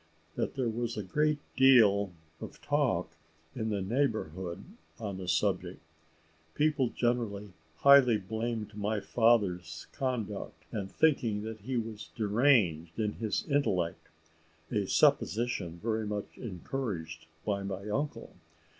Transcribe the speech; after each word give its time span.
That 0.33 0.55
there 0.55 0.67
was 0.67 0.97
a 0.97 1.03
great 1.03 1.37
deal 1.55 2.11
of 2.39 2.59
talk 2.59 3.11
in 3.55 3.69
the 3.69 3.83
neighbourhood 3.83 4.63
on 4.97 5.17
the 5.19 5.27
subject 5.27 5.79
people 6.55 6.89
generally 6.89 7.51
highly 7.81 8.17
blaming 8.17 8.71
my 8.73 8.99
father's 8.99 9.85
conduct 9.91 10.65
and 10.71 10.91
thinking 10.91 11.43
that 11.43 11.59
he 11.59 11.77
was 11.77 12.09
deranged 12.15 12.99
in 12.99 13.13
his 13.13 13.45
intellect, 13.47 14.07
a 14.71 14.87
supposition 14.87 15.77
very 15.83 16.07
much 16.07 16.35
encouraged 16.35 17.27
by 17.45 17.61
my 17.61 17.87
uncle. 17.87 18.33